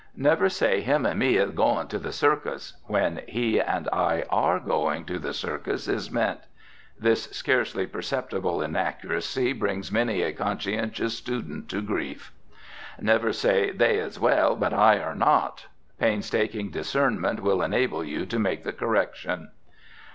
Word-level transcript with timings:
Never 0.17 0.49
say, 0.49 0.81
"Him 0.81 1.05
an' 1.05 1.19
me 1.19 1.35
is 1.35 1.51
goin' 1.51 1.87
to 1.89 1.99
the 1.99 2.11
circus," 2.11 2.73
when 2.85 3.21
"He 3.27 3.59
and 3.61 3.87
I 3.93 4.23
are 4.31 4.59
going 4.59 5.05
to 5.05 5.19
the 5.19 5.31
circus" 5.31 5.87
is 5.87 6.09
meant. 6.09 6.39
This 6.99 7.25
scarcely 7.25 7.85
perceptible 7.85 8.63
inaccuracy 8.63 9.53
brings 9.53 9.91
many 9.91 10.23
a 10.23 10.33
conscientious 10.33 11.15
student 11.15 11.69
to 11.69 11.81
grief. 11.83 12.31
Never 12.99 13.31
say, 13.31 13.69
"They 13.69 13.99
is 13.99 14.19
well, 14.19 14.55
but 14.55 14.73
I 14.73 14.97
are 14.97 15.13
not." 15.13 15.67
Painstaking 15.99 16.71
discernment 16.71 17.41
will 17.43 17.61
enable 17.61 18.03
you 18.03 18.25
to 18.25 18.39
make 18.39 18.63
the 18.63 18.73
correction. 18.73 19.51